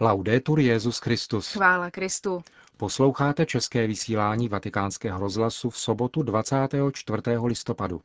Laudetur 0.00 0.60
Jezus 0.60 0.98
Christus. 0.98 1.52
Chvála 1.52 1.90
Kristu. 1.90 2.42
Posloucháte 2.76 3.46
české 3.46 3.86
vysílání 3.86 4.48
Vatikánského 4.48 5.20
rozhlasu 5.20 5.70
v 5.70 5.78
sobotu 5.78 6.22
24. 6.22 7.22
listopadu. 7.44 8.00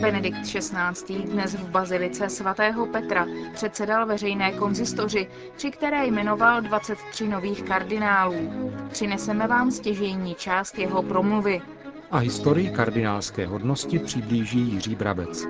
Benedikt 0.00 0.42
XVI. 0.42 1.22
dnes 1.22 1.54
v 1.54 1.68
bazilice 1.70 2.28
svatého 2.28 2.86
Petra 2.86 3.26
předsedal 3.54 4.06
veřejné 4.06 4.52
konzistoři, 4.52 5.28
při 5.56 5.70
které 5.70 6.06
jmenoval 6.06 6.60
23 6.60 7.28
nových 7.28 7.62
kardinálů. 7.62 8.72
Přineseme 8.90 9.46
vám 9.46 9.70
stěžejní 9.70 10.34
část 10.34 10.78
jeho 10.78 11.02
promluvy. 11.02 11.62
A 12.10 12.18
historii 12.18 12.70
kardinálské 12.70 13.46
hodnosti 13.46 13.98
přiblíží 13.98 14.60
Jiří 14.60 14.94
Brabec. 14.94 15.46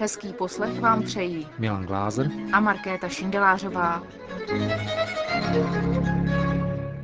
Hezký 0.00 0.32
poslech 0.32 0.80
vám 0.80 1.02
přejí 1.02 1.48
Milan 1.58 1.86
Glázer 1.86 2.30
a 2.52 2.60
Markéta 2.60 3.08
Šindelářová. 3.08 4.02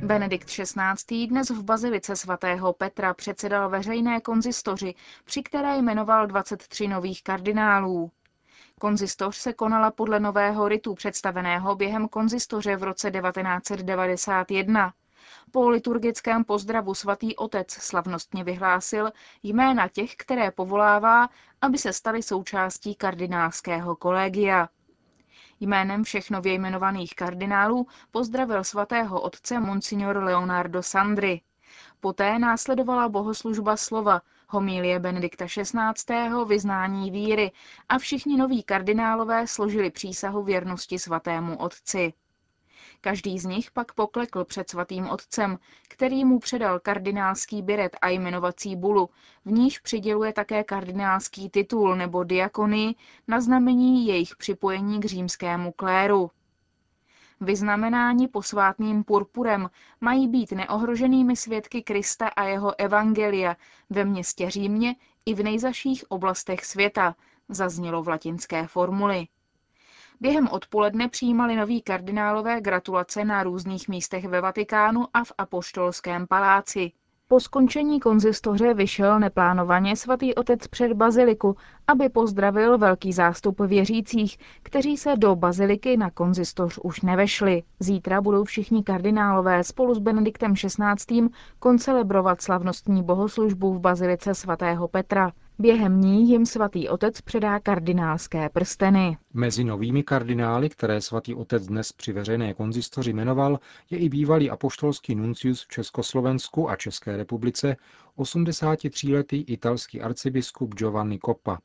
Benedikt 0.01 0.47
XVI. 0.49 1.27
dnes 1.27 1.49
v 1.49 1.63
bazilice 1.63 2.15
svatého 2.15 2.73
Petra 2.73 3.13
předsedal 3.13 3.69
veřejné 3.69 4.21
konzistoři, 4.21 4.93
při 5.25 5.43
které 5.43 5.77
jmenoval 5.77 6.27
23 6.27 6.87
nových 6.87 7.23
kardinálů. 7.23 8.11
Konzistoř 8.79 9.37
se 9.37 9.53
konala 9.53 9.91
podle 9.91 10.19
nového 10.19 10.67
ritu 10.67 10.93
představeného 10.93 11.75
během 11.75 12.07
konzistoře 12.07 12.75
v 12.75 12.83
roce 12.83 13.11
1991. 13.11 14.93
Po 15.51 15.69
liturgickém 15.69 16.43
pozdravu 16.43 16.93
svatý 16.93 17.35
otec 17.35 17.71
slavnostně 17.71 18.43
vyhlásil 18.43 19.11
jména 19.43 19.87
těch, 19.87 20.15
které 20.15 20.51
povolává, 20.51 21.29
aby 21.61 21.77
se 21.77 21.93
stali 21.93 22.23
součástí 22.23 22.95
kardinálského 22.95 23.95
kolegia. 23.95 24.69
Jménem 25.59 26.03
všech 26.03 26.31
nově 26.31 26.53
jmenovaných 26.53 27.15
kardinálů 27.15 27.87
pozdravil 28.11 28.63
svatého 28.63 29.21
otce 29.21 29.59
Monsignor 29.59 30.17
Leonardo 30.17 30.83
Sandri. 30.83 31.41
Poté 31.99 32.39
následovala 32.39 33.09
bohoslužba 33.09 33.77
slova, 33.77 34.21
homílie 34.47 34.99
Benedikta 34.99 35.45
XVI. 35.45 36.45
vyznání 36.47 37.11
víry 37.11 37.51
a 37.89 37.97
všichni 37.97 38.37
noví 38.37 38.63
kardinálové 38.63 39.47
složili 39.47 39.91
přísahu 39.91 40.43
věrnosti 40.43 40.99
svatému 40.99 41.57
otci. 41.57 42.13
Každý 43.05 43.39
z 43.39 43.45
nich 43.45 43.71
pak 43.71 43.93
poklekl 43.93 44.45
před 44.45 44.69
svatým 44.69 45.09
otcem, 45.09 45.59
který 45.89 46.25
mu 46.25 46.39
předal 46.39 46.79
kardinálský 46.79 47.61
biret 47.61 47.97
a 48.01 48.09
jmenovací 48.09 48.75
bulu, 48.75 49.09
v 49.45 49.51
níž 49.51 49.79
přiděluje 49.79 50.33
také 50.33 50.63
kardinálský 50.63 51.49
titul 51.49 51.95
nebo 51.95 52.23
diakony 52.23 52.95
na 53.27 53.41
znamení 53.41 54.07
jejich 54.07 54.35
připojení 54.35 54.99
k 54.99 55.05
římskému 55.05 55.71
kléru. 55.71 56.31
Vyznamenáni 57.41 58.27
posvátným 58.27 59.03
purpurem 59.03 59.69
mají 60.01 60.27
být 60.27 60.51
neohroženými 60.51 61.35
svědky 61.35 61.83
Krista 61.83 62.27
a 62.27 62.43
jeho 62.43 62.79
evangelia 62.79 63.55
ve 63.89 64.05
městě 64.05 64.49
Římě 64.49 64.95
i 65.25 65.33
v 65.33 65.43
nejzaších 65.43 66.11
oblastech 66.11 66.65
světa, 66.65 67.15
zaznělo 67.49 68.03
v 68.03 68.07
latinské 68.07 68.67
formuli. 68.67 69.27
Během 70.21 70.47
odpoledne 70.47 71.09
přijímali 71.09 71.55
noví 71.55 71.81
kardinálové 71.81 72.61
gratulace 72.61 73.25
na 73.25 73.43
různých 73.43 73.89
místech 73.89 74.27
ve 74.27 74.41
Vatikánu 74.41 75.05
a 75.13 75.23
v 75.23 75.31
Apoštolském 75.37 76.27
paláci. 76.27 76.91
Po 77.27 77.39
skončení 77.39 77.99
konzistoře 77.99 78.73
vyšel 78.73 79.19
neplánovaně 79.19 79.95
svatý 79.95 80.35
otec 80.35 80.67
před 80.67 80.93
baziliku, 80.93 81.55
aby 81.87 82.09
pozdravil 82.09 82.77
velký 82.77 83.13
zástup 83.13 83.61
věřících, 83.61 84.37
kteří 84.63 84.97
se 84.97 85.17
do 85.17 85.35
baziliky 85.35 85.97
na 85.97 86.11
konzistoř 86.11 86.79
už 86.83 87.01
nevešli. 87.01 87.63
Zítra 87.79 88.21
budou 88.21 88.43
všichni 88.43 88.83
kardinálové 88.83 89.63
spolu 89.63 89.93
s 89.95 89.99
Benediktem 89.99 90.53
XVI. 90.53 91.29
koncelebrovat 91.59 92.41
slavnostní 92.41 93.03
bohoslužbu 93.03 93.73
v 93.73 93.79
bazilice 93.79 94.35
svatého 94.35 94.87
Petra. 94.87 95.31
Během 95.59 96.01
ní 96.01 96.29
jim 96.29 96.45
svatý 96.45 96.89
otec 96.89 97.21
předá 97.21 97.59
kardinálské 97.59 98.49
prsteny. 98.49 99.17
Mezi 99.33 99.63
novými 99.63 100.03
kardinály, 100.03 100.69
které 100.69 101.01
svatý 101.01 101.35
otec 101.35 101.67
dnes 101.67 101.91
při 101.91 102.13
veřejné 102.13 102.53
konzistoři 102.53 103.13
jmenoval, 103.13 103.59
je 103.89 103.97
i 103.97 104.09
bývalý 104.09 104.49
apoštolský 104.49 105.15
nuncius 105.15 105.63
v 105.63 105.67
Československu 105.67 106.69
a 106.69 106.75
České 106.75 107.17
republice, 107.17 107.75
83-letý 108.17 109.41
italský 109.47 110.01
arcibiskup 110.01 110.73
Giovanni 110.75 111.19
Coppa. 111.25 111.59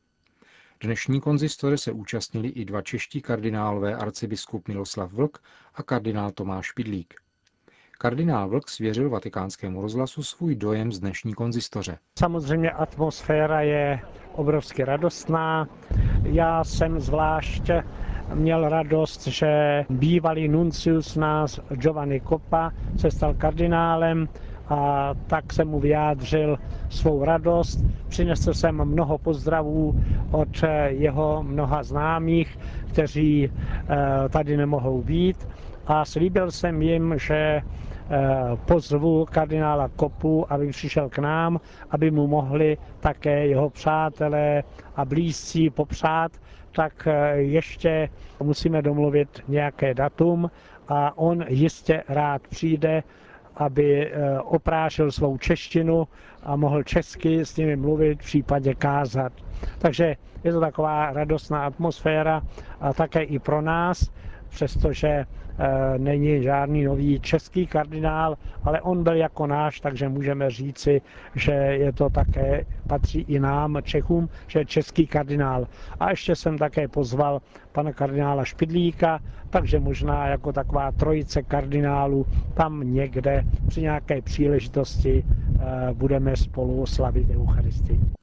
Dnešní 0.82 1.20
konzistoře 1.20 1.78
se 1.78 1.92
účastnili 1.92 2.48
i 2.48 2.64
dva 2.64 2.82
čeští 2.82 3.22
kardinálové 3.22 3.96
arcibiskup 3.96 4.68
Miloslav 4.68 5.12
Vlk 5.12 5.38
a 5.74 5.82
kardinál 5.82 6.30
Tomáš 6.30 6.72
Pidlík. 6.72 7.14
Kardinál 8.02 8.48
Vlk 8.48 8.68
svěřil 8.68 9.10
vatikánskému 9.10 9.80
rozhlasu 9.80 10.22
svůj 10.22 10.54
dojem 10.54 10.92
z 10.92 11.00
dnešní 11.00 11.34
konzistoře. 11.34 11.98
Samozřejmě 12.18 12.70
atmosféra 12.70 13.60
je 13.60 14.00
obrovsky 14.32 14.84
radostná. 14.84 15.68
Já 16.22 16.64
jsem 16.64 17.00
zvlášť 17.00 17.70
měl 18.34 18.68
radost, 18.68 19.26
že 19.26 19.84
bývalý 19.90 20.48
nuncius 20.48 21.16
nás 21.16 21.60
Giovanni 21.70 22.20
Coppa 22.20 22.72
se 22.96 23.10
stal 23.10 23.34
kardinálem 23.34 24.28
a 24.68 25.10
tak 25.26 25.52
jsem 25.52 25.68
mu 25.68 25.80
vyjádřil 25.80 26.58
svou 26.88 27.24
radost. 27.24 27.84
Přinesl 28.08 28.54
jsem 28.54 28.84
mnoho 28.84 29.18
pozdravů 29.18 30.00
od 30.30 30.64
jeho 30.86 31.42
mnoha 31.42 31.82
známých, 31.82 32.58
kteří 32.88 33.50
eh, 33.50 34.28
tady 34.28 34.56
nemohou 34.56 35.02
být 35.02 35.48
a 35.86 36.04
slíbil 36.04 36.50
jsem 36.50 36.82
jim, 36.82 37.14
že 37.18 37.62
pozvu 38.64 39.26
kardinála 39.30 39.88
Kopu, 39.96 40.52
aby 40.52 40.68
přišel 40.68 41.08
k 41.08 41.18
nám, 41.18 41.60
aby 41.90 42.10
mu 42.10 42.26
mohli 42.26 42.78
také 43.00 43.46
jeho 43.46 43.70
přátelé 43.70 44.62
a 44.96 45.04
blízcí 45.04 45.70
popřát, 45.70 46.32
tak 46.72 47.06
eh, 47.06 47.36
ještě 47.36 48.08
musíme 48.42 48.82
domluvit 48.82 49.42
nějaké 49.48 49.94
datum 49.94 50.50
a 50.88 51.18
on 51.18 51.44
jistě 51.48 52.02
rád 52.08 52.42
přijde, 52.48 53.02
aby 53.56 54.06
eh, 54.12 54.40
oprášil 54.40 55.12
svou 55.12 55.38
češtinu 55.38 56.08
a 56.42 56.56
mohl 56.56 56.82
česky 56.82 57.44
s 57.44 57.56
nimi 57.56 57.76
mluvit, 57.76 58.18
v 58.22 58.24
případě 58.24 58.74
kázat. 58.74 59.32
Takže 59.78 60.16
je 60.44 60.52
to 60.52 60.60
taková 60.60 61.12
radostná 61.12 61.66
atmosféra 61.66 62.42
a 62.80 62.92
také 62.92 63.22
i 63.22 63.38
pro 63.38 63.60
nás, 63.62 64.10
přestože 64.48 65.08
eh, 65.08 65.26
není 65.98 66.42
žádný 66.42 66.84
nový 66.84 67.20
český 67.20 67.66
kardinál, 67.66 68.36
ale 68.62 68.80
on 68.80 69.04
byl 69.04 69.16
jako 69.16 69.46
náš, 69.46 69.80
takže 69.80 70.08
můžeme 70.08 70.50
říci, 70.50 71.00
že 71.34 71.52
je 71.52 71.92
to 71.92 72.10
také, 72.10 72.64
patří 72.88 73.20
i 73.20 73.40
nám, 73.40 73.78
Čechům, 73.82 74.28
že 74.46 74.58
je 74.58 74.64
český 74.64 75.06
kardinál. 75.06 75.66
A 76.00 76.10
ještě 76.10 76.36
jsem 76.36 76.58
také 76.58 76.88
pozval 76.88 77.42
pana 77.72 77.92
kardinála 77.92 78.44
Špidlíka, 78.44 79.20
takže 79.50 79.80
možná 79.80 80.26
jako 80.26 80.52
taková 80.52 80.92
trojice 80.92 81.42
kardinálů 81.42 82.26
tam 82.54 82.94
někde 82.94 83.44
při 83.68 83.82
nějaké 83.82 84.22
příležitosti 84.22 85.24
eh, 85.24 85.94
budeme 85.94 86.36
spolu 86.36 86.86
slavit 86.86 87.30
Eucharistii. 87.30 88.19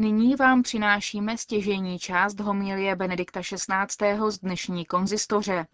Nyní 0.00 0.36
vám 0.36 0.62
přinášíme 0.62 1.38
stěžení 1.38 1.98
část 1.98 2.40
homilie 2.40 2.96
Benedikta 2.96 3.40
XVI. 3.40 4.30
z 4.30 4.38
dnešní 4.38 4.84
konzistoře. 4.84 5.66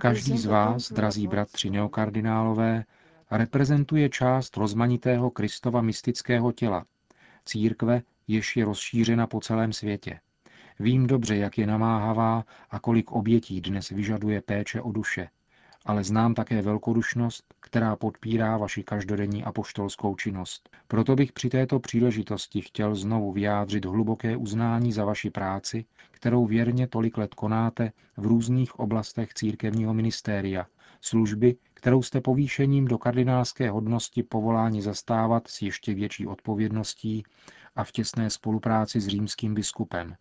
Každý 0.00 0.38
z 0.38 0.46
vás, 0.46 0.92
drazí 0.92 1.26
bratři 1.28 1.70
neokardinálové, 1.70 2.84
reprezentuje 3.30 4.08
část 4.08 4.56
rozmanitého 4.56 5.30
Kristova 5.30 5.82
mystického 5.82 6.52
těla, 6.52 6.84
církve, 7.44 8.02
jež 8.28 8.56
je 8.56 8.64
rozšířena 8.64 9.26
po 9.26 9.40
celém 9.40 9.72
světě. 9.72 10.20
Vím 10.78 11.06
dobře, 11.06 11.36
jak 11.36 11.58
je 11.58 11.66
namáhavá 11.66 12.44
a 12.70 12.78
kolik 12.78 13.12
obětí 13.12 13.60
dnes 13.60 13.88
vyžaduje 13.88 14.42
péče 14.42 14.80
o 14.80 14.92
duše, 14.92 15.28
ale 15.84 16.04
znám 16.04 16.34
také 16.34 16.62
velkodušnost, 16.62 17.54
která 17.60 17.96
podpírá 17.96 18.56
vaši 18.56 18.82
každodenní 18.82 19.44
apoštolskou 19.44 20.16
činnost. 20.16 20.68
Proto 20.88 21.16
bych 21.16 21.32
při 21.32 21.48
této 21.48 21.80
příležitosti 21.80 22.60
chtěl 22.60 22.94
znovu 22.94 23.32
vyjádřit 23.32 23.84
hluboké 23.84 24.36
uznání 24.36 24.92
za 24.92 25.04
vaši 25.04 25.30
práci, 25.30 25.84
kterou 26.10 26.46
věrně 26.46 26.88
tolik 26.88 27.18
let 27.18 27.34
konáte 27.34 27.92
v 28.16 28.26
různých 28.26 28.78
oblastech 28.78 29.34
církevního 29.34 29.94
ministéria, 29.94 30.66
služby, 31.00 31.56
kterou 31.74 32.02
jste 32.02 32.20
povýšením 32.20 32.84
do 32.84 32.98
kardinálské 32.98 33.70
hodnosti 33.70 34.22
povoláni 34.22 34.82
zastávat 34.82 35.48
s 35.48 35.62
ještě 35.62 35.94
větší 35.94 36.26
odpovědností 36.26 37.24
a 37.76 37.84
v 37.84 37.92
těsné 37.92 38.30
spolupráci 38.30 39.00
s 39.00 39.06
římským 39.06 39.54
biskupem. 39.54 40.16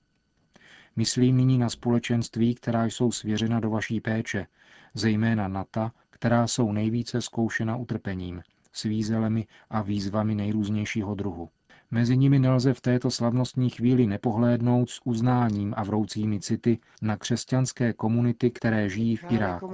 Myslím 0.95 1.37
nyní 1.37 1.57
na 1.57 1.69
společenství, 1.69 2.55
která 2.55 2.85
jsou 2.85 3.11
svěřena 3.11 3.59
do 3.59 3.69
vaší 3.69 4.01
péče, 4.01 4.47
zejména 4.93 5.47
na 5.47 5.65
ta, 5.71 5.91
která 6.09 6.47
jsou 6.47 6.71
nejvíce 6.71 7.21
zkoušena 7.21 7.75
utrpením, 7.75 8.41
svízelemi 8.73 9.47
a 9.69 9.81
výzvami 9.81 10.35
nejrůznějšího 10.35 11.15
druhu. 11.15 11.49
Mezi 11.91 12.17
nimi 12.17 12.39
nelze 12.39 12.73
v 12.73 12.81
této 12.81 13.11
slavnostní 13.11 13.69
chvíli 13.69 14.07
nepohlédnout 14.07 14.89
s 14.89 15.01
uznáním 15.03 15.73
a 15.77 15.83
vroucími 15.83 16.39
city 16.39 16.79
na 17.01 17.17
křesťanské 17.17 17.93
komunity, 17.93 18.51
které 18.51 18.89
žijí 18.89 19.15
v 19.15 19.23
Iráku. 19.29 19.71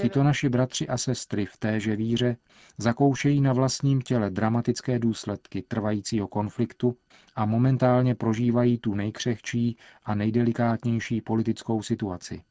Tito 0.00 0.22
naši 0.22 0.48
bratři 0.48 0.88
a 0.88 0.98
sestry 0.98 1.46
v 1.46 1.56
téže 1.56 1.96
víře 1.96 2.36
zakoušejí 2.78 3.40
na 3.40 3.52
vlastním 3.52 4.02
těle 4.02 4.30
dramatické 4.30 4.98
důsledky 4.98 5.62
trvajícího 5.62 6.28
konfliktu 6.28 6.96
a 7.36 7.46
momentálně 7.46 8.14
prožívají 8.14 8.78
tu 8.78 8.94
nejkřehčí 8.94 9.76
a 10.04 10.14
nejdelikátnější 10.14 11.20
politickou 11.20 11.82
situaci. 11.82 12.42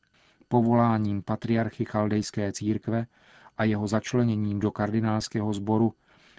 Povoláním 0.47 1.21
patriarchy 1.21 1.85
chaldejské 1.85 2.51
církve 2.51 3.05
a 3.57 3.63
jeho 3.63 3.87
začleněním 3.87 4.59
do 4.59 4.71
kardinálského 4.71 5.53
sboru 5.53 5.93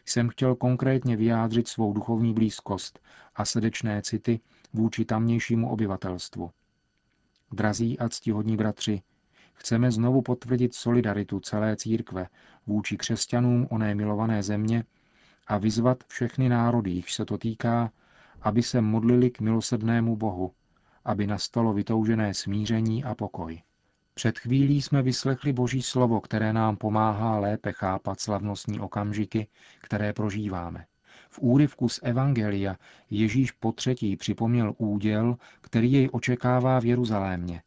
jsem 0.06 0.28
chtěl 0.28 0.54
konkrétně 0.54 1.16
vyjádřit 1.16 1.68
svou 1.68 1.92
duchovní 1.92 2.34
blízkost 2.34 3.00
a 3.34 3.44
srdečné 3.44 4.02
city 4.02 4.40
vůči 4.72 5.04
tamnějšímu 5.04 5.70
obyvatelstvu. 5.70 6.50
Drazí 7.52 7.98
a 7.98 8.08
ctihodní 8.08 8.56
bratři, 8.56 9.02
chceme 9.54 9.90
znovu 9.90 10.22
potvrdit 10.22 10.74
solidaritu 10.74 11.40
celé 11.40 11.76
církve 11.76 12.26
vůči 12.66 12.96
křesťanům 12.96 13.68
oné 13.70 13.94
milované 13.94 14.42
země 14.42 14.84
a 15.46 15.58
vyzvat 15.58 16.04
všechny 16.06 16.48
národy, 16.48 16.90
jichž 16.90 17.14
se 17.14 17.24
to 17.24 17.38
týká, 17.38 17.92
aby 18.42 18.62
se 18.62 18.80
modlili 18.80 19.30
k 19.30 19.40
milosednému 19.40 20.16
Bohu, 20.16 20.52
aby 21.04 21.26
nastalo 21.26 21.72
vytoužené 21.72 22.34
smíření 22.34 23.04
a 23.04 23.14
pokoj. 23.14 23.62
Před 24.14 24.38
chvílí 24.38 24.82
jsme 24.82 25.02
vyslechli 25.02 25.52
Boží 25.52 25.82
slovo, 25.82 26.20
které 26.20 26.52
nám 26.52 26.76
pomáhá 26.76 27.38
lépe 27.38 27.72
chápat 27.72 28.20
slavnostní 28.20 28.80
okamžiky, 28.80 29.48
které 29.80 30.12
prožíváme. 30.12 30.86
V 31.32 31.38
úryvku 31.38 31.88
z 31.88 32.00
Evangelia 32.02 32.76
Ježíš 33.10 33.52
po 33.52 33.72
třetí 33.72 34.16
připomněl 34.16 34.74
úděl, 34.78 35.36
který 35.60 35.92
jej 35.92 36.08
očekává 36.12 36.80
v 36.80 36.84
Jeruzalémě, 36.84 37.62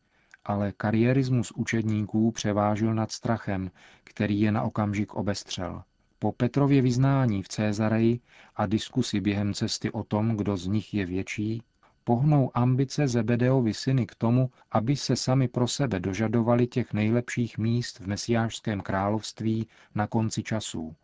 ale 0.45 0.71
kariérismus 0.71 1.51
učedníků 1.51 2.31
převážil 2.31 2.93
nad 2.93 3.11
strachem, 3.11 3.71
který 4.03 4.41
je 4.41 4.51
na 4.51 4.63
okamžik 4.63 5.13
obestřel. 5.13 5.83
Po 6.19 6.31
Petrově 6.31 6.81
vyznání 6.81 7.43
v 7.43 7.47
Cézareji 7.47 8.19
a 8.55 8.65
diskusi 8.65 9.21
během 9.21 9.53
cesty 9.53 9.91
o 9.91 10.03
tom, 10.03 10.37
kdo 10.37 10.57
z 10.57 10.67
nich 10.67 10.93
je 10.93 11.05
větší, 11.05 11.61
pohnou 12.03 12.51
ambice 12.53 13.07
Zebedeovi 13.07 13.73
syny 13.73 14.05
k 14.05 14.15
tomu, 14.15 14.49
aby 14.71 14.95
se 14.95 15.15
sami 15.15 15.47
pro 15.47 15.67
sebe 15.67 15.99
dožadovali 15.99 16.67
těch 16.67 16.93
nejlepších 16.93 17.57
míst 17.57 17.99
v 17.99 18.07
mesiářském 18.07 18.81
království 18.81 19.67
na 19.95 20.07
konci 20.07 20.43
časů. 20.43 20.95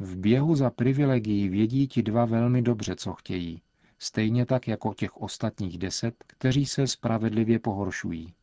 V 0.00 0.16
běhu 0.16 0.54
za 0.54 0.70
privilegií 0.70 1.48
vědí 1.48 1.88
ti 1.88 2.02
dva 2.02 2.24
velmi 2.24 2.62
dobře, 2.62 2.96
co 2.96 3.12
chtějí, 3.12 3.62
stejně 3.98 4.46
tak 4.46 4.68
jako 4.68 4.94
těch 4.94 5.16
ostatních 5.16 5.78
deset, 5.78 6.24
kteří 6.26 6.66
se 6.66 6.86
spravedlivě 6.86 7.58
pohoršují. 7.58 8.34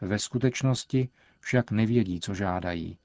Ve 0.00 0.18
skutečnosti 0.18 1.08
však 1.40 1.70
nevědí, 1.70 2.20
co 2.20 2.34
žádají. 2.34 2.98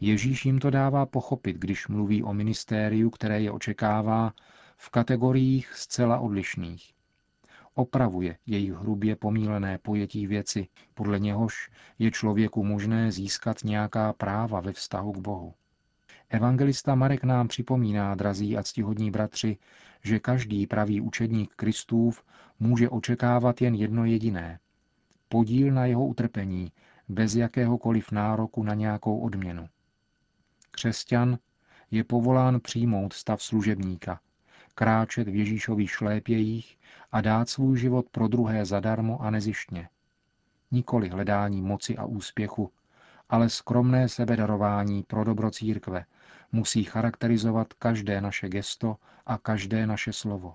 Ježíš 0.00 0.46
jim 0.46 0.58
to 0.58 0.70
dává 0.70 1.06
pochopit, 1.06 1.56
když 1.56 1.88
mluví 1.88 2.22
o 2.22 2.34
ministériu, 2.34 3.10
které 3.10 3.40
je 3.40 3.50
očekává, 3.50 4.32
v 4.76 4.90
kategoriích 4.90 5.74
zcela 5.74 6.18
odlišných. 6.18 6.92
Opravuje 7.74 8.38
jejich 8.46 8.72
hrubě 8.72 9.16
pomílené 9.16 9.78
pojetí 9.78 10.26
věci, 10.26 10.68
podle 10.94 11.18
něhož 11.18 11.70
je 11.98 12.10
člověku 12.10 12.64
možné 12.64 13.12
získat 13.12 13.64
nějaká 13.64 14.12
práva 14.12 14.60
ve 14.60 14.72
vztahu 14.72 15.12
k 15.12 15.18
Bohu. 15.18 15.54
Evangelista 16.30 16.94
Marek 16.94 17.24
nám 17.24 17.48
připomíná, 17.48 18.14
drazí 18.14 18.56
a 18.56 18.62
ctihodní 18.62 19.10
bratři, 19.10 19.58
že 20.04 20.18
každý 20.20 20.66
pravý 20.66 21.00
učedník 21.00 21.54
Kristův 21.56 22.22
může 22.60 22.88
očekávat 22.88 23.62
jen 23.62 23.74
jedno 23.74 24.04
jediné. 24.04 24.58
Podíl 25.28 25.74
na 25.74 25.86
jeho 25.86 26.06
utrpení, 26.06 26.72
bez 27.08 27.34
jakéhokoliv 27.34 28.12
nároku 28.12 28.62
na 28.62 28.74
nějakou 28.74 29.18
odměnu. 29.18 29.68
Křesťan 30.70 31.38
je 31.90 32.04
povolán 32.04 32.60
přijmout 32.60 33.12
stav 33.12 33.42
služebníka, 33.42 34.20
kráčet 34.74 35.28
v 35.28 35.34
Ježíšových 35.34 35.90
šlépějích 35.90 36.78
a 37.12 37.20
dát 37.20 37.48
svůj 37.48 37.78
život 37.78 38.06
pro 38.10 38.28
druhé 38.28 38.64
zadarmo 38.64 39.22
a 39.22 39.30
nezištně. 39.30 39.88
Nikoli 40.70 41.08
hledání 41.08 41.62
moci 41.62 41.96
a 41.96 42.04
úspěchu, 42.04 42.70
ale 43.28 43.48
skromné 43.48 44.08
sebedarování 44.08 45.02
pro 45.02 45.24
dobro 45.24 45.50
církve 45.50 46.04
musí 46.52 46.84
charakterizovat 46.84 47.72
každé 47.72 48.20
naše 48.20 48.48
gesto 48.48 48.96
a 49.26 49.38
každé 49.38 49.86
naše 49.86 50.12
slovo. 50.12 50.54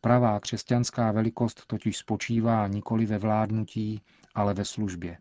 Pravá 0.00 0.40
křesťanská 0.40 1.12
velikost 1.12 1.66
totiž 1.66 1.96
spočívá 1.98 2.66
nikoli 2.68 3.06
ve 3.06 3.18
vládnutí, 3.18 4.02
ale 4.34 4.54
ve 4.54 4.64
službě. 4.64 5.18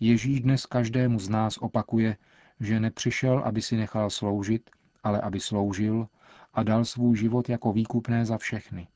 Ježíš 0.00 0.40
dnes 0.40 0.66
každému 0.66 1.18
z 1.18 1.28
nás 1.28 1.58
opakuje, 1.58 2.16
že 2.60 2.80
nepřišel, 2.80 3.38
aby 3.38 3.62
si 3.62 3.76
nechal 3.76 4.10
sloužit, 4.10 4.70
ale 5.02 5.20
aby 5.20 5.40
sloužil 5.40 6.08
a 6.52 6.62
dal 6.62 6.84
svůj 6.84 7.16
život 7.16 7.48
jako 7.48 7.72
výkupné 7.72 8.24
za 8.24 8.38
všechny. 8.38 8.88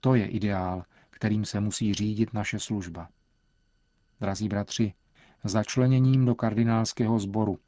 To 0.00 0.14
je 0.14 0.26
ideál, 0.26 0.84
kterým 1.10 1.44
se 1.44 1.60
musí 1.60 1.94
řídit 1.94 2.32
naše 2.32 2.58
služba. 2.58 3.08
Drazí 4.20 4.48
bratři, 4.48 4.94
začleněním 5.44 6.24
do 6.24 6.34
kardinálského 6.34 7.18
sboru 7.18 7.58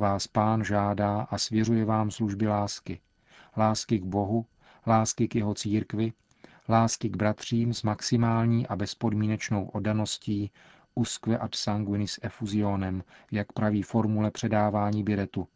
vás 0.00 0.26
pán 0.26 0.64
žádá 0.64 1.20
a 1.20 1.38
svěřuje 1.38 1.84
vám 1.84 2.10
služby 2.10 2.46
lásky. 2.46 3.00
Lásky 3.56 3.98
k 3.98 4.04
Bohu, 4.04 4.46
lásky 4.86 5.28
k 5.28 5.34
jeho 5.34 5.54
církvi, 5.54 6.12
lásky 6.68 7.08
k 7.08 7.16
bratřím 7.16 7.74
s 7.74 7.82
maximální 7.82 8.66
a 8.66 8.76
bezpodmínečnou 8.76 9.64
oddaností 9.64 10.50
usque 10.94 11.38
ad 11.38 11.54
sanguinis 11.54 12.18
effusionem, 12.22 13.02
jak 13.32 13.52
praví 13.52 13.82
formule 13.82 14.30
předávání 14.30 15.02
biretu, 15.02 15.48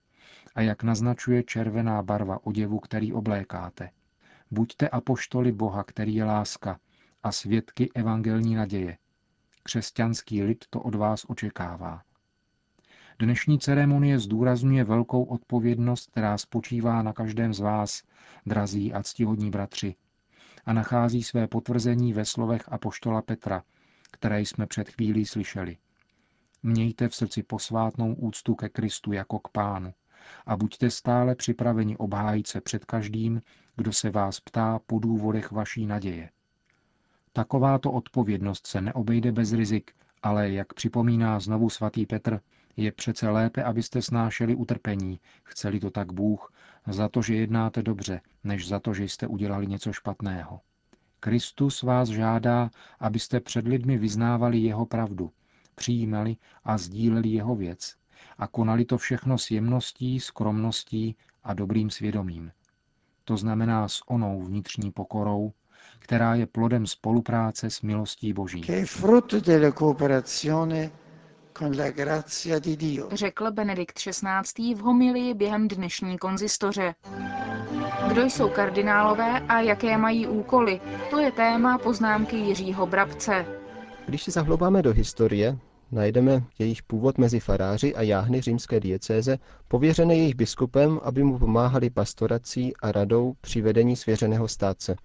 a 0.54 0.60
jak 0.60 0.82
naznačuje 0.82 1.42
červená 1.42 2.02
barva 2.02 2.46
oděvu, 2.46 2.78
který 2.78 3.12
oblékáte. 3.12 3.90
Buďte 4.50 4.88
apoštoli 4.88 5.52
Boha, 5.52 5.84
který 5.84 6.14
je 6.14 6.24
láska, 6.24 6.78
a 7.22 7.32
svědky 7.32 7.90
evangelní 7.94 8.54
naděje. 8.54 8.98
Křesťanský 9.62 10.42
lid 10.42 10.64
to 10.70 10.80
od 10.80 10.94
vás 10.94 11.24
očekává. 11.28 12.02
Dnešní 13.18 13.58
ceremonie 13.58 14.18
zdůrazňuje 14.18 14.84
velkou 14.84 15.24
odpovědnost, 15.24 16.10
která 16.10 16.38
spočívá 16.38 17.02
na 17.02 17.12
každém 17.12 17.54
z 17.54 17.60
vás, 17.60 18.02
drazí 18.46 18.92
a 18.92 19.02
ctihodní 19.02 19.50
bratři, 19.50 19.94
a 20.66 20.72
nachází 20.72 21.22
své 21.22 21.46
potvrzení 21.48 22.12
ve 22.12 22.24
slovech 22.24 22.62
apoštola 22.68 23.22
Petra, 23.22 23.62
které 24.10 24.40
jsme 24.40 24.66
před 24.66 24.88
chvílí 24.88 25.26
slyšeli. 25.26 25.76
Mějte 26.62 27.08
v 27.08 27.14
srdci 27.14 27.42
posvátnou 27.42 28.14
úctu 28.14 28.54
ke 28.54 28.68
Kristu 28.68 29.12
jako 29.12 29.38
k 29.38 29.48
pánu 29.48 29.94
a 30.46 30.56
buďte 30.56 30.90
stále 30.90 31.34
připraveni 31.34 31.96
obhájit 31.96 32.46
se 32.46 32.60
před 32.60 32.84
každým, 32.84 33.42
kdo 33.76 33.92
se 33.92 34.10
vás 34.10 34.40
ptá 34.40 34.80
po 34.86 34.98
důvodech 34.98 35.52
vaší 35.52 35.86
naděje. 35.86 36.30
Takováto 37.32 37.92
odpovědnost 37.92 38.66
se 38.66 38.80
neobejde 38.80 39.32
bez 39.32 39.52
rizik, 39.52 39.92
ale, 40.22 40.50
jak 40.50 40.74
připomíná 40.74 41.40
znovu 41.40 41.70
svatý 41.70 42.06
Petr, 42.06 42.40
je 42.76 42.92
přece 42.92 43.28
lépe, 43.28 43.64
abyste 43.64 44.02
snášeli 44.02 44.54
utrpení, 44.54 45.20
chceli 45.44 45.80
to 45.80 45.90
tak 45.90 46.12
Bůh, 46.12 46.52
za 46.86 47.08
to, 47.08 47.22
že 47.22 47.34
jednáte 47.34 47.82
dobře, 47.82 48.20
než 48.44 48.68
za 48.68 48.80
to, 48.80 48.94
že 48.94 49.04
jste 49.04 49.26
udělali 49.26 49.66
něco 49.66 49.92
špatného. 49.92 50.60
Kristus 51.20 51.82
vás 51.82 52.08
žádá, 52.08 52.70
abyste 53.00 53.40
před 53.40 53.68
lidmi 53.68 53.98
vyznávali 53.98 54.58
jeho 54.58 54.86
pravdu, 54.86 55.30
přijímali 55.74 56.36
a 56.64 56.78
sdíleli 56.78 57.28
jeho 57.28 57.56
věc 57.56 57.94
a 58.38 58.46
konali 58.46 58.84
to 58.84 58.98
všechno 58.98 59.38
s 59.38 59.50
jemností, 59.50 60.20
skromností 60.20 61.16
a 61.42 61.54
dobrým 61.54 61.90
svědomím. 61.90 62.52
To 63.24 63.36
znamená 63.36 63.88
s 63.88 64.02
onou 64.08 64.42
vnitřní 64.42 64.92
pokorou, 64.92 65.52
která 65.98 66.34
je 66.34 66.46
plodem 66.46 66.86
spolupráce 66.86 67.70
s 67.70 67.82
milostí 67.82 68.32
Boží. 68.32 68.60
Řekl 73.12 73.50
Benedikt 73.50 73.98
XVI. 73.98 74.74
v 74.74 74.78
homilii 74.78 75.34
během 75.34 75.68
dnešní 75.68 76.18
konzistoře. 76.18 76.94
Kdo 78.08 78.22
jsou 78.22 78.48
kardinálové 78.48 79.40
a 79.40 79.60
jaké 79.60 79.98
mají 79.98 80.26
úkoly? 80.26 80.80
To 81.10 81.18
je 81.18 81.32
téma 81.32 81.78
poznámky 81.78 82.36
Jiřího 82.36 82.86
Brabce. 82.86 83.46
Když 84.06 84.22
si 84.22 84.30
zahloubáme 84.30 84.82
do 84.82 84.92
historie, 84.92 85.58
najdeme 85.92 86.42
jejich 86.58 86.82
původ 86.82 87.18
mezi 87.18 87.40
faráři 87.40 87.94
a 87.94 88.02
jáhny 88.02 88.40
římské 88.40 88.80
diecéze, 88.80 89.38
pověřené 89.68 90.16
jejich 90.16 90.34
biskupem, 90.34 91.00
aby 91.02 91.22
mu 91.24 91.38
pomáhali 91.38 91.90
pastorací 91.90 92.76
a 92.76 92.92
radou 92.92 93.34
při 93.40 93.60
vedení 93.62 93.96
svěřeného 93.96 94.48
státce. 94.48 94.96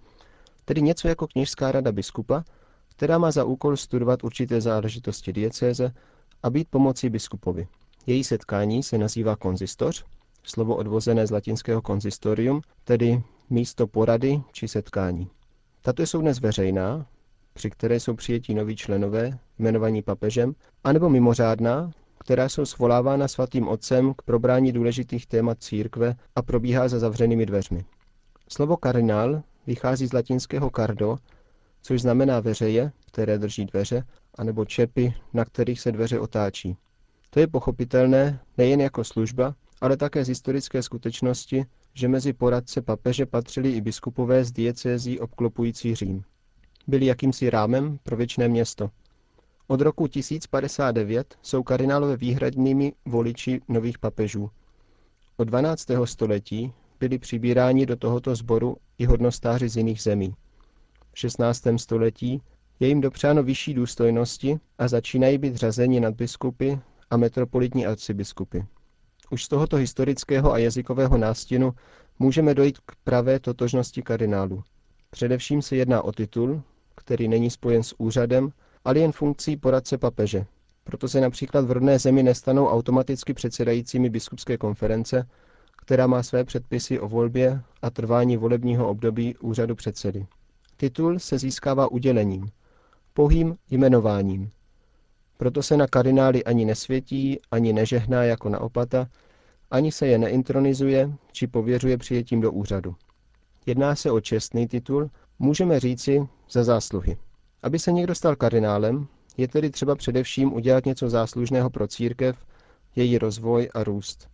Tedy 0.64 0.82
něco 0.82 1.08
jako 1.08 1.26
kněžská 1.26 1.72
rada 1.72 1.92
biskupa, 1.92 2.44
která 2.96 3.18
má 3.18 3.30
za 3.30 3.44
úkol 3.44 3.76
studovat 3.76 4.24
určité 4.24 4.60
záležitosti 4.60 5.32
diecéze 5.32 5.92
a 6.42 6.50
být 6.50 6.68
pomocí 6.70 7.08
biskupovi. 7.10 7.68
Její 8.06 8.24
setkání 8.24 8.82
se 8.82 8.98
nazývá 8.98 9.36
konzistoř, 9.36 10.04
slovo 10.42 10.76
odvozené 10.76 11.26
z 11.26 11.30
latinského 11.30 11.82
konzistorium, 11.82 12.60
tedy 12.84 13.22
místo 13.50 13.86
porady 13.86 14.42
či 14.52 14.68
setkání. 14.68 15.28
Tato 15.82 16.02
jsou 16.02 16.20
dnes 16.20 16.40
veřejná, 16.40 17.06
při 17.54 17.70
které 17.70 18.00
jsou 18.00 18.14
přijetí 18.14 18.54
noví 18.54 18.76
členové, 18.76 19.38
jmenovaní 19.58 20.02
papežem, 20.02 20.54
anebo 20.84 21.08
mimořádná, 21.08 21.90
která 22.18 22.48
jsou 22.48 22.64
svolávána 22.64 23.28
svatým 23.28 23.68
otcem 23.68 24.14
k 24.14 24.22
probrání 24.22 24.72
důležitých 24.72 25.26
témat 25.26 25.62
církve 25.62 26.14
a 26.36 26.42
probíhá 26.42 26.88
za 26.88 26.98
zavřenými 26.98 27.46
dveřmi. 27.46 27.84
Slovo 28.48 28.76
kardinál 28.76 29.42
vychází 29.66 30.06
z 30.06 30.12
latinského 30.12 30.70
cardo, 30.76 31.16
což 31.82 32.00
znamená 32.02 32.40
veřeje, 32.40 32.92
které 33.06 33.38
drží 33.38 33.64
dveře, 33.64 34.04
anebo 34.34 34.64
čepy, 34.64 35.14
na 35.32 35.44
kterých 35.44 35.80
se 35.80 35.92
dveře 35.92 36.20
otáčí. 36.20 36.76
To 37.30 37.40
je 37.40 37.46
pochopitelné 37.46 38.40
nejen 38.58 38.80
jako 38.80 39.04
služba, 39.04 39.54
ale 39.80 39.96
také 39.96 40.24
z 40.24 40.28
historické 40.28 40.82
skutečnosti, 40.82 41.64
že 41.94 42.08
mezi 42.08 42.32
poradce 42.32 42.82
papeže 42.82 43.26
patřili 43.26 43.72
i 43.72 43.80
biskupové 43.80 44.44
z 44.44 44.52
diecézí 44.52 45.20
obklopující 45.20 45.94
Řím. 45.94 46.22
Byli 46.86 47.06
jakýmsi 47.06 47.50
rámem 47.50 47.98
pro 48.02 48.16
věčné 48.16 48.48
město. 48.48 48.90
Od 49.66 49.80
roku 49.80 50.06
1059 50.06 51.34
jsou 51.42 51.62
kardinálové 51.62 52.16
výhradnými 52.16 52.92
voliči 53.06 53.60
nových 53.68 53.98
papežů. 53.98 54.50
Od 55.36 55.44
12. 55.44 55.86
století 56.04 56.72
byli 57.00 57.18
přibíráni 57.18 57.86
do 57.86 57.96
tohoto 57.96 58.34
sboru 58.34 58.76
i 58.98 59.04
hodnostáři 59.04 59.68
z 59.68 59.76
jiných 59.76 60.02
zemí. 60.02 60.34
V 61.12 61.18
16. 61.18 61.62
století 61.76 62.42
je 62.80 62.88
jim 62.88 63.00
dopřáno 63.00 63.42
vyšší 63.42 63.74
důstojnosti 63.74 64.58
a 64.78 64.88
začínají 64.88 65.38
být 65.38 65.56
řazeni 65.56 66.00
nad 66.00 66.14
biskupy 66.14 66.78
a 67.10 67.16
metropolitní 67.16 67.86
arcibiskupy. 67.86 68.60
Už 69.30 69.44
z 69.44 69.48
tohoto 69.48 69.76
historického 69.76 70.52
a 70.52 70.58
jazykového 70.58 71.18
nástinu 71.18 71.74
můžeme 72.18 72.54
dojít 72.54 72.78
k 72.78 72.96
pravé 73.04 73.40
totožnosti 73.40 74.02
kardinálu. 74.02 74.62
Především 75.10 75.62
se 75.62 75.76
jedná 75.76 76.02
o 76.02 76.12
titul, 76.12 76.62
který 76.96 77.28
není 77.28 77.50
spojen 77.50 77.82
s 77.82 77.94
úřadem, 78.00 78.52
ale 78.84 78.98
jen 78.98 79.12
funkcí 79.12 79.56
poradce 79.56 79.98
papeže. 79.98 80.46
Proto 80.84 81.08
se 81.08 81.20
například 81.20 81.64
v 81.64 81.70
rodné 81.70 81.98
zemi 81.98 82.22
nestanou 82.22 82.66
automaticky 82.66 83.34
předsedajícími 83.34 84.10
biskupské 84.10 84.58
konference, 84.58 85.28
která 85.82 86.06
má 86.06 86.22
své 86.22 86.44
předpisy 86.44 87.00
o 87.00 87.08
volbě 87.08 87.62
a 87.82 87.90
trvání 87.90 88.36
volebního 88.36 88.88
období 88.88 89.36
úřadu 89.36 89.74
předsedy. 89.74 90.26
Titul 90.80 91.18
se 91.18 91.38
získává 91.38 91.90
udělením, 91.90 92.50
pohým 93.14 93.56
jmenováním. 93.70 94.50
Proto 95.36 95.62
se 95.62 95.76
na 95.76 95.86
kardinály 95.86 96.44
ani 96.44 96.64
nesvětí, 96.64 97.40
ani 97.50 97.72
nežehná 97.72 98.24
jako 98.24 98.48
na 98.48 98.60
opata, 98.60 99.08
ani 99.70 99.92
se 99.92 100.06
je 100.06 100.18
neintronizuje 100.18 101.12
či 101.32 101.46
pověřuje 101.46 101.98
přijetím 101.98 102.40
do 102.40 102.52
úřadu. 102.52 102.94
Jedná 103.66 103.94
se 103.94 104.10
o 104.10 104.20
čestný 104.20 104.68
titul, 104.68 105.10
můžeme 105.38 105.80
říci 105.80 106.28
za 106.50 106.64
zásluhy. 106.64 107.16
Aby 107.62 107.78
se 107.78 107.92
někdo 107.92 108.14
stal 108.14 108.36
kardinálem, 108.36 109.06
je 109.36 109.48
tedy 109.48 109.70
třeba 109.70 109.94
především 109.94 110.52
udělat 110.52 110.86
něco 110.86 111.08
záslužného 111.08 111.70
pro 111.70 111.88
církev, 111.88 112.46
její 112.96 113.18
rozvoj 113.18 113.68
a 113.74 113.84
růst. 113.84 114.28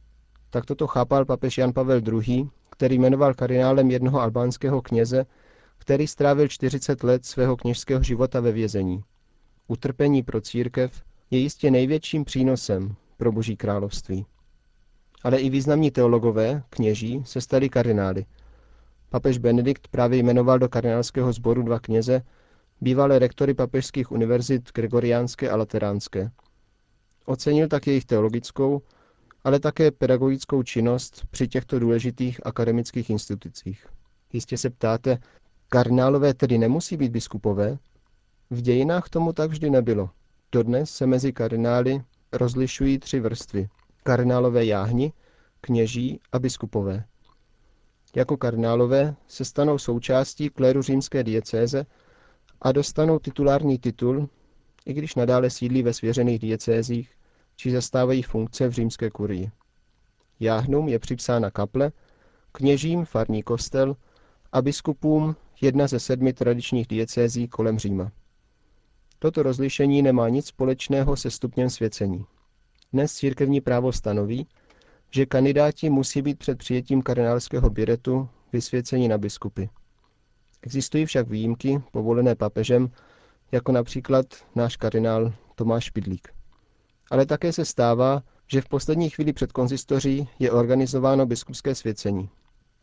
Tak 0.51 0.67
toto 0.67 0.87
chápal 0.87 1.25
papež 1.25 1.59
Jan 1.59 1.73
Pavel 1.73 2.01
II., 2.13 2.49
který 2.71 2.99
jmenoval 2.99 3.35
kardinálem 3.35 3.91
jednoho 3.91 4.21
albánského 4.21 4.83
kněze, 4.83 5.27
který 5.87 6.07
strávil 6.07 6.49
40 6.49 7.03
let 7.03 7.27
svého 7.27 7.57
kněžského 7.57 8.03
života 8.03 8.41
ve 8.41 8.53
vězení. 8.53 9.05
Utrpení 9.69 10.23
pro 10.23 10.41
církev 10.41 11.03
je 11.31 11.39
jistě 11.39 11.71
největším 11.71 12.25
přínosem 12.25 12.95
pro 13.17 13.33
Boží 13.33 13.57
království. 13.57 14.27
Ale 15.23 15.39
i 15.39 15.51
významní 15.51 15.91
teologové, 15.91 16.63
kněží, 16.71 17.23
se 17.27 17.41
stali 17.41 17.69
kardinály. 17.69 18.27
Papež 19.11 19.39
Benedikt 19.39 19.89
právě 19.89 20.19
jmenoval 20.19 20.59
do 20.59 20.69
kardinálského 20.69 21.33
sboru 21.33 21.63
dva 21.63 21.79
kněze, 21.81 22.23
bývalé 22.81 23.19
rektory 23.19 23.55
papežských 23.55 24.13
univerzit 24.13 24.73
Gregoriánské 24.75 25.51
a 25.51 25.57
Lateránské. 25.57 26.31
Ocenil 27.27 27.69
tak 27.69 27.87
jejich 27.87 28.05
teologickou, 28.05 28.83
ale 29.45 29.61
také 29.61 29.91
pedagogickou 29.91 30.63
činnost 30.63 31.27
při 31.31 31.49
těchto 31.49 31.79
důležitých 31.79 32.47
akademických 32.47 33.11
institucích. 33.11 33.87
Jistě 34.33 34.59
se 34.59 34.71
ptáte, 34.71 35.19
kardinálové 35.69 36.35
tedy 36.35 36.59
nemusí 36.59 36.97
být 36.97 37.13
biskupové? 37.13 37.79
V 38.51 38.61
dějinách 38.61 39.09
tomu 39.09 39.33
tak 39.33 39.51
vždy 39.51 39.71
nebylo. 39.71 40.11
Dodnes 40.53 40.91
se 40.91 41.07
mezi 41.07 41.33
kardinály 41.33 42.03
rozlišují 42.33 42.99
tři 42.99 43.21
vrstvy. 43.21 43.69
Kardinálové 44.03 44.65
jáhni, 44.65 45.13
kněží 45.61 46.21
a 46.33 46.39
biskupové. 46.39 47.05
Jako 48.17 48.37
kardinálové 48.37 49.15
se 49.27 49.45
stanou 49.45 49.79
součástí 49.79 50.51
kléru 50.51 50.83
římské 50.83 51.25
diecéze 51.25 51.87
a 52.63 52.73
dostanou 52.73 53.19
titulární 53.19 53.79
titul, 53.79 54.29
i 54.87 54.93
když 54.93 55.15
nadále 55.15 55.51
sídlí 55.51 55.83
ve 55.83 55.93
svěřených 55.93 56.39
diecézích 56.39 57.11
či 57.57 57.71
zastávají 57.71 58.23
funkce 58.23 58.69
v 58.69 58.73
římské 58.73 59.11
kurii. 59.11 59.51
Jáhnům 60.41 60.89
je 60.89 60.99
připsána 60.99 61.51
kaple, 61.51 61.93
kněžím 62.53 63.05
farní 63.05 63.43
kostel 63.43 63.97
a 64.53 64.63
biskupům 64.63 65.37
jedna 65.61 65.87
ze 65.87 66.01
sedmi 66.01 66.33
tradičních 66.33 66.87
diecézí 66.87 67.49
kolem 67.49 67.79
Říma. 67.79 68.13
Toto 69.19 69.43
rozlišení 69.43 70.03
nemá 70.03 70.29
nic 70.29 70.47
společného 70.47 71.17
se 71.17 71.31
stupněm 71.31 71.71
svěcení. 71.71 72.25
Dnes 72.93 73.15
církevní 73.15 73.61
právo 73.61 73.93
stanoví, 73.93 74.47
že 75.11 75.27
kandidáti 75.27 75.91
musí 75.91 76.23
být 76.23 76.39
před 76.39 76.59
přijetím 76.59 77.03
kardinálského 77.03 77.71
biretu 77.71 78.29
vysvěceni 78.53 79.09
na 79.09 79.19
biskupy. 79.19 79.65
Existují 80.63 81.07
však 81.07 81.29
výjimky 81.29 81.83
povolené 81.93 82.35
papežem, 82.35 82.91
jako 83.53 83.73
například 83.73 84.27
náš 84.55 84.77
kardinál 84.77 85.33
Tomáš 85.55 85.85
Špidlík. 85.85 86.29
Ale 87.11 87.27
také 87.27 87.53
se 87.53 87.65
stává, 87.65 88.23
že 88.47 88.61
v 88.61 88.69
poslední 88.69 89.11
chvíli 89.11 89.33
před 89.33 89.53
konzistoří 89.53 90.29
je 90.39 90.51
organizováno 90.51 91.27
biskupské 91.27 91.75
svěcení. 91.75 92.29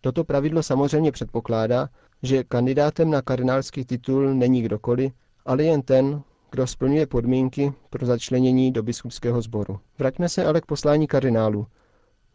Toto 0.01 0.23
pravidlo 0.23 0.63
samozřejmě 0.63 1.11
předpokládá, 1.11 1.89
že 2.23 2.43
kandidátem 2.43 3.09
na 3.09 3.21
kardinálský 3.21 3.85
titul 3.85 4.33
není 4.33 4.61
kdokoliv, 4.61 5.13
ale 5.45 5.63
jen 5.63 5.81
ten, 5.81 6.21
kdo 6.51 6.67
splňuje 6.67 7.07
podmínky 7.07 7.73
pro 7.89 8.05
začlenění 8.05 8.71
do 8.71 8.83
biskupského 8.83 9.41
sboru. 9.41 9.79
Vraťme 9.99 10.29
se 10.29 10.45
ale 10.45 10.61
k 10.61 10.65
poslání 10.65 11.07
kardinálu. 11.07 11.67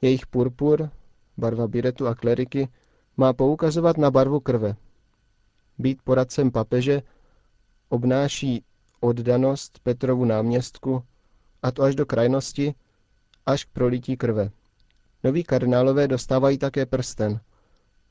Jejich 0.02 0.26
purpur, 0.26 0.90
barva 1.36 1.68
biretu 1.68 2.06
a 2.06 2.14
kleriky, 2.14 2.68
má 3.16 3.32
poukazovat 3.32 3.96
na 3.96 4.10
barvu 4.10 4.40
krve. 4.40 4.76
Být 5.78 6.02
poradcem 6.02 6.50
papeže 6.50 7.02
obnáší 7.88 8.64
oddanost 9.00 9.78
Petrovu 9.82 10.24
náměstku, 10.24 11.02
a 11.62 11.70
to 11.70 11.82
až 11.82 11.94
do 11.94 12.06
krajnosti, 12.06 12.74
až 13.46 13.64
k 13.64 13.68
prolití 13.72 14.16
krve. 14.16 14.50
Noví 15.24 15.44
kardinálové 15.44 16.08
dostávají 16.08 16.58
také 16.58 16.86
prsten, 16.86 17.40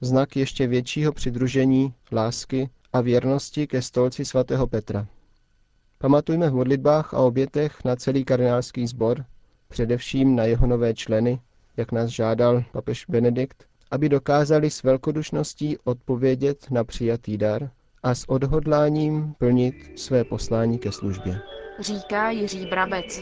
znak 0.02 0.36
ještě 0.36 0.68
většího 0.68 1.12
přidružení, 1.12 1.94
lásky 2.12 2.70
a 2.94 3.02
věrnosti 3.02 3.68
ke 3.68 3.82
stolci 3.82 4.26
svatého 4.26 4.68
Petra. 4.68 5.08
Pamatujme 5.98 6.50
v 6.50 6.54
modlitbách 6.54 7.14
a 7.14 7.18
obětech 7.18 7.84
na 7.86 7.96
celý 7.96 8.26
kardinálský 8.26 8.88
sbor, 8.88 9.26
především 9.68 10.36
na 10.36 10.44
jeho 10.44 10.68
nové 10.68 10.94
členy, 10.94 11.40
jak 11.78 11.92
nás 11.92 12.10
žádal 12.10 12.64
papež 12.72 13.06
Benedikt, 13.10 13.66
aby 13.92 14.10
dokázali 14.10 14.70
s 14.70 14.84
velkodušností 14.84 15.78
odpovědět 15.84 16.72
na 16.72 16.84
přijatý 16.84 17.38
dar 17.38 17.70
a 18.04 18.16
s 18.16 18.30
odhodláním 18.30 19.34
plnit 19.38 20.00
své 20.00 20.24
poslání 20.24 20.80
ke 20.80 20.92
službě. 20.92 21.42
Říká 21.80 22.30
Jiří 22.30 22.66
Brabec. 22.66 23.22